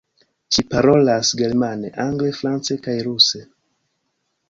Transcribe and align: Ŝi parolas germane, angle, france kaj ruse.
Ŝi 0.55 0.63
parolas 0.71 1.29
germane, 1.43 1.93
angle, 2.07 2.35
france 2.41 2.81
kaj 2.89 2.99
ruse. 3.11 3.47